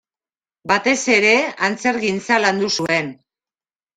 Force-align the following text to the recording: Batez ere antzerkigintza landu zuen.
Batez 0.71 0.95
ere 1.15 1.33
antzerkigintza 1.67 2.39
landu 2.45 2.73
zuen. 2.81 3.15